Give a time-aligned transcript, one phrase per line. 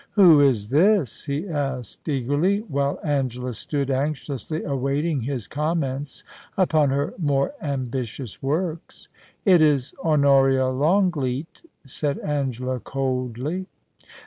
[0.13, 6.23] 'Who is this?* he asked eagerly, while Angela stood anxiously awaiting his comments
[6.57, 9.09] upon her more ambitious works'
[9.55, 13.67] It is Honoria Longleat!' said Angela, coldly.